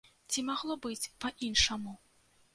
Ці 0.31 0.43
магло 0.47 0.77
быць 0.85 1.11
па-іншаму? 1.27 1.97